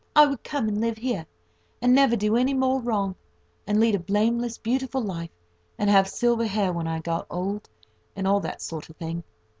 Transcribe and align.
I 0.15 0.25
would 0.25 0.43
come 0.43 0.67
and 0.67 0.81
live 0.81 0.97
here, 0.97 1.27
and 1.79 1.93
never 1.93 2.15
do 2.15 2.35
any 2.35 2.55
more 2.55 2.81
wrong, 2.81 3.13
and 3.67 3.79
lead 3.79 3.93
a 3.93 3.99
blameless, 3.99 4.57
beautiful 4.57 4.99
life, 4.99 5.29
and 5.77 5.91
have 5.91 6.07
silver 6.09 6.47
hair 6.47 6.73
when 6.73 6.87
I 6.87 7.01
got 7.01 7.27
old, 7.29 7.69
and 8.15 8.25
all 8.27 8.39
that 8.39 8.63
sort 8.63 8.89
of 8.89 8.95
thing. 8.97 9.23